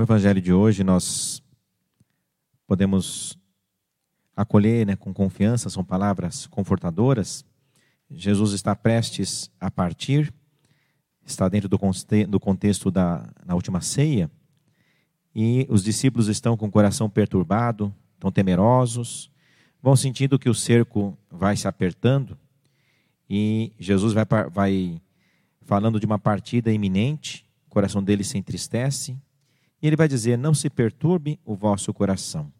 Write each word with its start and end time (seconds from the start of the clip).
No 0.00 0.04
Evangelho 0.04 0.40
de 0.40 0.50
hoje, 0.50 0.82
nós 0.82 1.42
podemos 2.66 3.38
acolher 4.34 4.86
né, 4.86 4.96
com 4.96 5.12
confiança, 5.12 5.68
são 5.68 5.84
palavras 5.84 6.46
confortadoras. 6.46 7.44
Jesus 8.10 8.54
está 8.54 8.74
prestes 8.74 9.50
a 9.60 9.70
partir, 9.70 10.32
está 11.22 11.50
dentro 11.50 11.68
do, 11.68 11.78
do 12.26 12.40
contexto 12.40 12.90
da 12.90 13.28
na 13.44 13.54
última 13.54 13.82
ceia, 13.82 14.30
e 15.34 15.66
os 15.68 15.84
discípulos 15.84 16.28
estão 16.28 16.56
com 16.56 16.68
o 16.68 16.72
coração 16.72 17.10
perturbado, 17.10 17.94
estão 18.14 18.32
temerosos, 18.32 19.30
vão 19.82 19.94
sentindo 19.94 20.38
que 20.38 20.48
o 20.48 20.54
cerco 20.54 21.14
vai 21.30 21.58
se 21.58 21.68
apertando, 21.68 22.38
e 23.28 23.74
Jesus 23.78 24.14
vai, 24.14 24.24
vai 24.50 25.02
falando 25.60 26.00
de 26.00 26.06
uma 26.06 26.18
partida 26.18 26.72
iminente, 26.72 27.46
o 27.66 27.68
coração 27.68 28.02
deles 28.02 28.28
se 28.28 28.38
entristece, 28.38 29.14
e 29.80 29.86
ele 29.86 29.96
vai 29.96 30.08
dizer: 30.08 30.36
Não 30.36 30.54
se 30.54 30.68
perturbe 30.68 31.38
o 31.44 31.54
vosso 31.54 31.92
coração. 31.92 32.52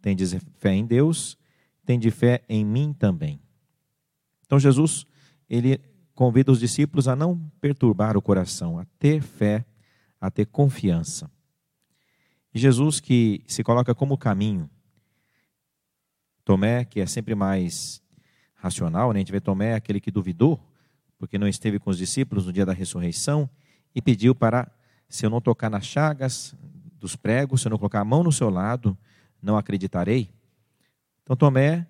Tendes 0.00 0.34
fé 0.58 0.72
em 0.72 0.86
Deus, 0.86 1.36
tende 1.84 2.10
fé 2.10 2.42
em 2.48 2.64
mim 2.64 2.92
também. 2.92 3.40
Então 4.44 4.58
Jesus, 4.58 5.06
ele 5.48 5.80
convida 6.14 6.50
os 6.50 6.60
discípulos 6.60 7.08
a 7.08 7.16
não 7.16 7.38
perturbar 7.60 8.16
o 8.16 8.22
coração, 8.22 8.78
a 8.78 8.84
ter 8.98 9.20
fé, 9.20 9.64
a 10.20 10.30
ter 10.30 10.46
confiança. 10.46 11.30
E 12.54 12.58
Jesus 12.58 13.00
que 13.00 13.42
se 13.46 13.62
coloca 13.62 13.94
como 13.94 14.16
caminho. 14.16 14.70
Tomé, 16.42 16.84
que 16.84 17.00
é 17.00 17.06
sempre 17.06 17.34
mais 17.34 18.00
racional, 18.54 19.12
né? 19.12 19.18
a 19.18 19.20
gente 19.20 19.32
vê 19.32 19.40
Tomé, 19.40 19.74
aquele 19.74 20.00
que 20.00 20.10
duvidou, 20.10 20.58
porque 21.18 21.38
não 21.38 21.46
esteve 21.46 21.78
com 21.78 21.90
os 21.90 21.98
discípulos 21.98 22.46
no 22.46 22.52
dia 22.52 22.64
da 22.64 22.72
ressurreição, 22.72 23.50
e 23.94 24.00
pediu 24.00 24.34
para, 24.34 24.70
se 25.08 25.24
eu 25.24 25.30
não 25.30 25.40
tocar 25.40 25.70
nas 25.70 25.86
chagas 25.86 26.54
dos 26.98 27.16
pregos, 27.16 27.60
se 27.60 27.68
eu 27.68 27.70
não 27.70 27.78
colocar 27.78 28.00
a 28.00 28.04
mão 28.04 28.22
no 28.22 28.32
seu 28.32 28.50
lado, 28.50 28.96
não 29.42 29.56
acreditarei. 29.56 30.30
Então 31.22 31.36
Tomé, 31.36 31.86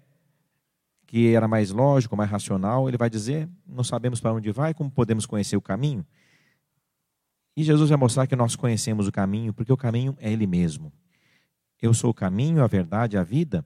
que 1.07 1.35
era 1.35 1.47
mais 1.47 1.71
lógico, 1.71 2.17
mais 2.17 2.31
racional, 2.31 2.89
ele 2.89 2.97
vai 2.97 3.09
dizer: 3.09 3.49
não 3.67 3.85
sabemos 3.85 4.21
para 4.21 4.33
onde 4.33 4.51
vai, 4.51 4.75
como 4.75 4.91
podemos 4.91 5.27
conhecer 5.27 5.57
o 5.57 5.63
caminho? 5.63 6.05
E 7.57 7.63
Jesus 7.63 7.89
vai 7.89 7.99
mostrar 7.99 8.27
que 8.27 8.37
nós 8.37 8.55
conhecemos 8.55 9.09
o 9.09 9.13
caminho, 9.13 9.55
porque 9.55 9.73
o 9.73 9.77
caminho 9.77 10.15
é 10.21 10.31
Ele 10.31 10.47
mesmo. 10.47 10.93
Eu 11.81 11.95
sou 11.95 12.11
o 12.11 12.15
caminho, 12.15 12.63
a 12.63 12.67
verdade, 12.67 13.17
a 13.17 13.23
vida. 13.23 13.65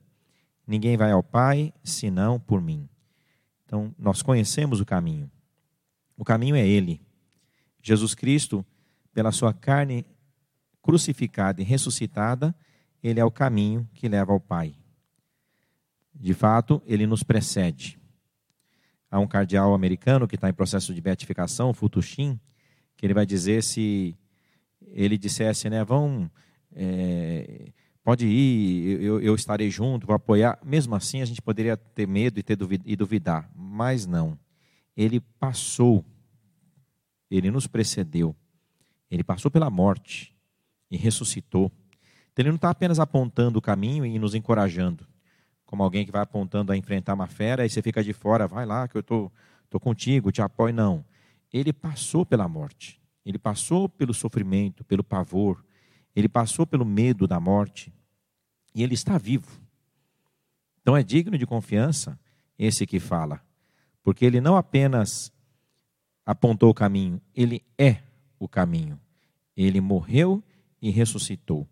Ninguém 0.65 0.95
vai 0.95 1.11
ao 1.11 1.21
Pai 1.21 1.73
senão 1.83 2.39
por 2.39 2.61
mim. 2.61 2.87
Então, 3.65 3.93
nós 3.97 4.21
conhecemos 4.21 4.79
o 4.79 4.85
caminho. 4.85 5.29
O 6.17 6.23
caminho 6.23 6.55
é 6.55 6.65
Ele. 6.65 7.01
Jesus 7.81 8.13
Cristo, 8.13 8.65
pela 9.13 9.31
sua 9.31 9.53
carne 9.53 10.05
crucificada 10.81 11.61
e 11.61 11.65
ressuscitada, 11.65 12.55
Ele 13.03 13.19
é 13.19 13.25
o 13.25 13.31
caminho 13.31 13.87
que 13.93 14.07
leva 14.07 14.31
ao 14.31 14.39
Pai. 14.39 14.75
De 16.13 16.33
fato, 16.33 16.81
Ele 16.85 17.05
nos 17.05 17.23
precede. 17.23 17.99
Há 19.11 19.19
um 19.19 19.27
cardeal 19.27 19.73
americano 19.73 20.25
que 20.27 20.35
está 20.35 20.49
em 20.49 20.53
processo 20.53 20.93
de 20.93 21.01
beatificação, 21.01 21.73
Futushim, 21.73 22.39
que 22.95 23.05
ele 23.05 23.13
vai 23.13 23.25
dizer 23.25 23.61
se 23.61 24.17
ele 24.79 25.17
dissesse, 25.17 25.69
né, 25.69 25.83
vão, 25.83 26.31
é, 26.71 27.71
pode 28.03 28.25
ir, 28.25 29.01
eu, 29.01 29.19
eu, 29.19 29.35
estarei 29.35 29.69
junto, 29.69 30.07
vou 30.07 30.15
apoiar. 30.15 30.57
Mesmo 30.63 30.95
assim, 30.95 31.21
a 31.21 31.25
gente 31.25 31.41
poderia 31.41 31.75
ter 31.75 32.07
medo 32.07 32.39
e, 32.39 32.43
ter 32.43 32.57
e 32.85 32.95
duvidar, 32.95 33.51
mas 33.53 34.05
não. 34.05 34.39
Ele 34.95 35.19
passou, 35.19 36.05
ele 37.29 37.51
nos 37.51 37.67
precedeu, 37.67 38.35
ele 39.11 39.23
passou 39.23 39.51
pela 39.51 39.69
morte 39.69 40.33
e 40.89 40.97
ressuscitou. 40.97 41.71
Então, 42.31 42.43
ele 42.43 42.49
não 42.49 42.55
está 42.55 42.69
apenas 42.71 42.99
apontando 42.99 43.59
o 43.59 43.61
caminho 43.61 44.05
e 44.05 44.17
nos 44.17 44.33
encorajando, 44.33 45.05
como 45.65 45.83
alguém 45.83 46.05
que 46.05 46.11
vai 46.11 46.21
apontando 46.21 46.71
a 46.71 46.77
enfrentar 46.77 47.13
uma 47.13 47.27
fera 47.27 47.65
e 47.65 47.69
você 47.69 47.81
fica 47.81 48.03
de 48.03 48.13
fora, 48.13 48.47
vai 48.47 48.65
lá 48.65 48.87
que 48.87 48.97
eu 48.97 49.01
estou 49.01 49.29
tô, 49.69 49.77
tô 49.77 49.79
contigo, 49.79 50.31
te 50.31 50.41
apoio. 50.41 50.73
Não 50.73 51.05
ele 51.51 51.73
passou 51.73 52.25
pela 52.25 52.47
morte, 52.47 53.01
ele 53.25 53.37
passou 53.37 53.89
pelo 53.89 54.13
sofrimento, 54.13 54.83
pelo 54.85 55.03
pavor, 55.03 55.63
ele 56.15 56.29
passou 56.29 56.65
pelo 56.65 56.85
medo 56.85 57.27
da 57.27 57.39
morte 57.39 57.93
e 58.73 58.83
ele 58.83 58.93
está 58.93 59.17
vivo. 59.17 59.61
Então 60.81 60.95
é 60.95 61.03
digno 61.03 61.37
de 61.37 61.45
confiança 61.45 62.19
esse 62.57 62.85
que 62.85 62.99
fala, 62.99 63.41
porque 64.01 64.25
ele 64.25 64.39
não 64.39 64.55
apenas 64.55 65.31
apontou 66.25 66.69
o 66.69 66.73
caminho, 66.73 67.21
ele 67.35 67.63
é 67.77 68.01
o 68.43 68.47
caminho. 68.47 68.99
Ele 69.55 69.79
morreu 69.79 70.43
e 70.81 70.89
ressuscitou. 70.89 71.67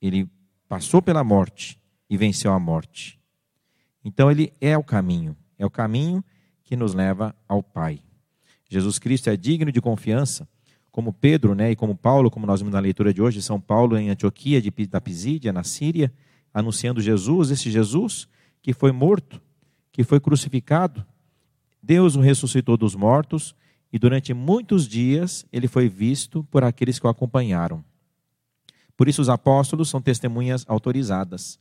Ele 0.00 0.28
passou 0.68 1.00
pela 1.00 1.24
morte 1.24 1.80
e 2.08 2.18
venceu 2.18 2.52
a 2.52 2.60
morte. 2.60 3.18
Então 4.04 4.30
ele 4.30 4.52
é 4.60 4.76
o 4.76 4.84
caminho, 4.84 5.34
é 5.58 5.64
o 5.64 5.70
caminho 5.70 6.22
que 6.62 6.76
nos 6.76 6.92
leva 6.92 7.34
ao 7.48 7.62
Pai. 7.62 8.00
Jesus 8.68 8.98
Cristo 8.98 9.30
é 9.30 9.36
digno 9.36 9.72
de 9.72 9.80
confiança, 9.80 10.46
como 10.90 11.14
Pedro 11.14 11.54
né, 11.54 11.70
e 11.70 11.76
como 11.76 11.96
Paulo, 11.96 12.30
como 12.30 12.46
nós 12.46 12.60
vimos 12.60 12.74
na 12.74 12.80
leitura 12.80 13.14
de 13.14 13.22
hoje, 13.22 13.40
São 13.40 13.58
Paulo 13.58 13.96
em 13.96 14.10
Antioquia 14.10 14.60
de, 14.60 14.70
da 14.86 15.00
Pisídia, 15.00 15.52
na 15.52 15.64
Síria, 15.64 16.12
anunciando 16.52 17.00
Jesus, 17.00 17.50
esse 17.50 17.70
Jesus 17.70 18.28
que 18.60 18.74
foi 18.74 18.92
morto, 18.92 19.40
que 19.90 20.04
foi 20.04 20.20
crucificado. 20.20 21.06
Deus 21.82 22.16
o 22.16 22.20
ressuscitou 22.20 22.76
dos 22.76 22.94
mortos 22.94 23.54
e 23.92 23.98
durante 23.98 24.32
muitos 24.32 24.88
dias 24.88 25.44
ele 25.52 25.68
foi 25.68 25.88
visto 25.88 26.42
por 26.44 26.64
aqueles 26.64 26.98
que 26.98 27.06
o 27.06 27.10
acompanharam. 27.10 27.84
Por 28.96 29.08
isso 29.08 29.20
os 29.20 29.28
apóstolos 29.28 29.90
são 29.90 30.00
testemunhas 30.00 30.64
autorizadas, 30.68 31.58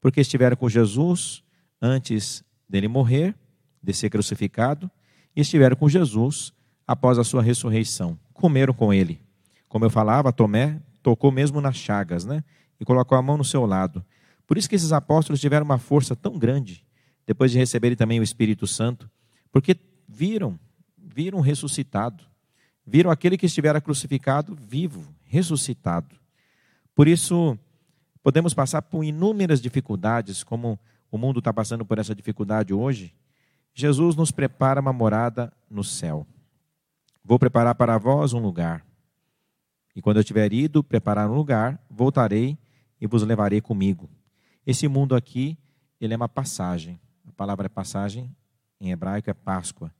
porque 0.00 0.20
estiveram 0.20 0.56
com 0.56 0.68
Jesus 0.68 1.42
antes 1.80 2.42
dele 2.68 2.88
morrer, 2.88 3.34
de 3.82 3.92
ser 3.92 4.08
crucificado, 4.08 4.90
e 5.36 5.40
estiveram 5.40 5.76
com 5.76 5.88
Jesus 5.88 6.52
após 6.86 7.18
a 7.18 7.24
sua 7.24 7.42
ressurreição. 7.42 8.18
Comeram 8.32 8.72
com 8.72 8.92
ele. 8.92 9.20
Como 9.68 9.84
eu 9.84 9.90
falava, 9.90 10.32
Tomé 10.32 10.80
tocou 11.02 11.30
mesmo 11.30 11.60
nas 11.60 11.76
chagas, 11.76 12.24
né? 12.24 12.42
E 12.80 12.84
colocou 12.84 13.18
a 13.18 13.22
mão 13.22 13.36
no 13.36 13.44
seu 13.44 13.66
lado. 13.66 14.04
Por 14.46 14.56
isso 14.56 14.68
que 14.68 14.74
esses 14.74 14.92
apóstolos 14.92 15.40
tiveram 15.40 15.64
uma 15.64 15.78
força 15.78 16.14
tão 16.14 16.38
grande, 16.38 16.84
depois 17.26 17.50
de 17.50 17.58
receberem 17.58 17.96
também 17.96 18.20
o 18.20 18.22
Espírito 18.22 18.66
Santo, 18.66 19.10
porque 19.50 19.76
viram, 20.08 20.58
viram 21.04 21.40
ressuscitado. 21.40 22.24
Viram 22.86 23.10
aquele 23.10 23.36
que 23.36 23.46
estivera 23.46 23.80
crucificado 23.80 24.54
vivo, 24.54 25.14
ressuscitado. 25.24 26.16
Por 26.94 27.08
isso, 27.08 27.58
podemos 28.22 28.54
passar 28.54 28.82
por 28.82 29.04
inúmeras 29.04 29.60
dificuldades, 29.60 30.44
como 30.44 30.78
o 31.10 31.18
mundo 31.18 31.38
está 31.38 31.52
passando 31.52 31.84
por 31.84 31.98
essa 31.98 32.14
dificuldade 32.14 32.74
hoje, 32.74 33.14
Jesus 33.72 34.14
nos 34.14 34.30
prepara 34.30 34.80
uma 34.80 34.92
morada 34.92 35.52
no 35.68 35.82
céu. 35.82 36.26
Vou 37.24 37.38
preparar 37.38 37.74
para 37.74 37.98
vós 37.98 38.32
um 38.32 38.38
lugar. 38.38 38.84
E 39.96 40.02
quando 40.02 40.18
eu 40.18 40.24
tiver 40.24 40.52
ido 40.52 40.82
preparar 40.82 41.30
um 41.30 41.34
lugar, 41.34 41.80
voltarei 41.88 42.58
e 43.00 43.06
vos 43.06 43.22
levarei 43.22 43.60
comigo. 43.60 44.08
Esse 44.66 44.88
mundo 44.88 45.14
aqui, 45.14 45.56
ele 46.00 46.14
é 46.14 46.16
uma 46.16 46.28
passagem. 46.28 47.00
A 47.26 47.32
palavra 47.32 47.68
passagem 47.68 48.34
em 48.80 48.90
hebraico 48.90 49.30
é 49.30 49.34
Páscoa. 49.34 49.92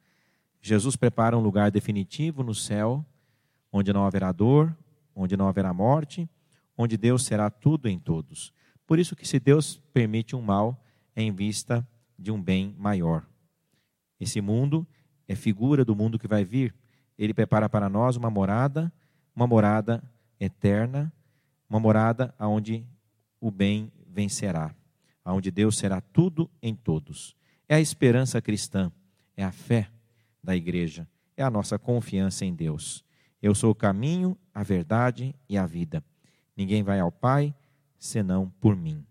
Jesus 0.66 0.96
prepara 0.96 1.36
um 1.36 1.42
lugar 1.42 1.70
definitivo 1.70 2.42
no 2.42 2.54
céu, 2.54 3.04
onde 3.70 3.92
não 3.92 4.06
haverá 4.06 4.32
dor, 4.32 4.74
onde 5.14 5.36
não 5.36 5.46
haverá 5.46 5.74
morte, 5.74 6.26
onde 6.74 6.96
Deus 6.96 7.26
será 7.26 7.50
tudo 7.50 7.86
em 7.86 7.98
todos. 7.98 8.50
Por 8.86 8.98
isso 8.98 9.14
que 9.14 9.28
se 9.28 9.38
Deus 9.38 9.78
permite 9.92 10.34
um 10.34 10.40
mal, 10.40 10.82
é 11.14 11.20
em 11.20 11.30
vista 11.30 11.86
de 12.18 12.32
um 12.32 12.40
bem 12.40 12.74
maior. 12.78 13.26
Esse 14.18 14.40
mundo 14.40 14.86
é 15.28 15.34
figura 15.34 15.84
do 15.84 15.94
mundo 15.94 16.18
que 16.18 16.26
vai 16.26 16.46
vir. 16.46 16.74
Ele 17.18 17.34
prepara 17.34 17.68
para 17.68 17.90
nós 17.90 18.16
uma 18.16 18.30
morada, 18.30 18.90
uma 19.36 19.46
morada 19.46 20.02
eterna, 20.40 21.12
uma 21.68 21.78
morada 21.78 22.34
onde 22.40 22.86
o 23.38 23.50
bem 23.50 23.92
vencerá, 24.06 24.74
onde 25.26 25.50
Deus 25.50 25.76
será 25.76 26.00
tudo 26.00 26.50
em 26.62 26.74
todos. 26.74 27.36
É 27.68 27.74
a 27.74 27.80
esperança 27.82 28.40
cristã, 28.40 28.90
é 29.36 29.44
a 29.44 29.52
fé 29.52 29.90
da 30.44 30.54
igreja, 30.54 31.08
é 31.36 31.42
a 31.42 31.50
nossa 31.50 31.78
confiança 31.78 32.44
em 32.44 32.54
Deus. 32.54 33.04
Eu 33.42 33.54
sou 33.54 33.70
o 33.70 33.74
caminho, 33.74 34.36
a 34.54 34.62
verdade 34.62 35.34
e 35.48 35.56
a 35.56 35.66
vida. 35.66 36.04
Ninguém 36.56 36.82
vai 36.82 37.00
ao 37.00 37.10
Pai 37.10 37.54
senão 37.98 38.52
por 38.60 38.76
mim. 38.76 39.04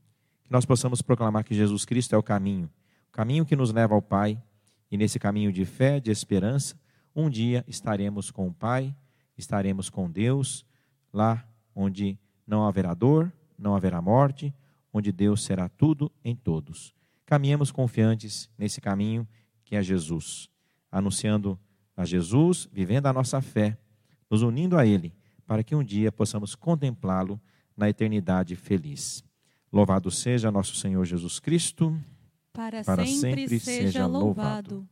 Que 0.44 0.52
nós 0.52 0.66
possamos 0.66 1.02
proclamar 1.02 1.44
que 1.44 1.56
Jesus 1.56 1.84
Cristo 1.84 2.14
é 2.14 2.18
o 2.18 2.24
caminho, 2.24 2.70
o 3.10 3.12
caminho 3.12 3.46
que 3.46 3.56
nos 3.56 3.72
leva 3.72 3.96
ao 3.96 4.02
Pai 4.02 4.42
e 4.90 4.98
nesse 4.98 5.20
caminho 5.20 5.52
de 5.52 5.66
fé, 5.66 6.00
de 6.00 6.12
esperança, 6.12 6.76
um 7.16 7.30
dia 7.30 7.66
estaremos 7.68 8.32
com 8.32 8.48
o 8.48 8.54
Pai, 8.54 8.96
estaremos 9.38 9.90
com 9.90 10.10
Deus, 10.10 10.66
lá 11.12 11.44
onde 11.76 12.18
não 12.46 12.66
haverá 12.66 12.94
dor, 12.94 13.32
não 13.58 13.76
haverá 13.76 14.02
morte, 14.02 14.54
onde 14.92 15.12
Deus 15.12 15.44
será 15.44 15.68
tudo 15.68 16.12
em 16.24 16.36
todos. 16.36 16.94
Caminhemos 17.26 17.72
confiantes 17.72 18.50
nesse 18.58 18.80
caminho 18.80 19.28
que 19.64 19.76
é 19.76 19.82
Jesus, 19.82 20.50
anunciando 20.94 21.60
a 21.98 22.06
Jesus, 22.06 22.70
vivendo 22.72 23.08
a 23.08 23.14
nossa 23.14 23.42
fé, 23.42 23.76
nos 24.30 24.44
unindo 24.44 24.78
a 24.78 24.86
Ele, 24.86 25.12
para 25.46 25.64
que 25.64 25.76
um 25.76 25.84
dia 25.84 26.12
possamos 26.12 26.54
contemplá-lo 26.54 27.42
na 27.76 27.90
eternidade 27.90 28.56
feliz. 28.56 29.24
Louvado 29.72 30.12
seja 30.12 30.52
nosso 30.52 30.76
Senhor 30.76 31.04
Jesus 31.04 31.40
Cristo. 31.40 32.00
Para, 32.54 32.84
Para 32.84 33.06
sempre, 33.08 33.20
sempre 33.20 33.60
seja 33.60 33.82
seja 33.88 34.06
louvado. 34.06 34.88